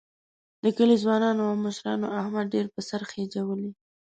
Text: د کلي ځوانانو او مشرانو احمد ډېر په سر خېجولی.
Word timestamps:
د 0.63 0.65
کلي 0.77 0.95
ځوانانو 1.03 1.41
او 1.49 1.55
مشرانو 1.65 2.07
احمد 2.19 2.45
ډېر 2.53 2.65
په 2.73 2.81
سر 2.89 3.01
خېجولی. 3.11 3.71